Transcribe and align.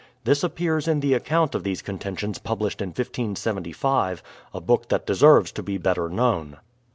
This 0.23 0.43
appears 0.43 0.87
in 0.87 0.99
the 1.01 1.13
account 1.13 1.53
of 1.53 1.63
these 1.63 1.83
contentions 1.83 2.39
published 2.39 2.81
in 2.81 2.87
1575— 2.89 4.23
a 4.51 4.59
book 4.59 4.89
that 4.89 5.05
deserves 5.05 5.51
to 5.51 5.61
be 5.61 5.77
better 5.77 6.09
known. 6.09 6.57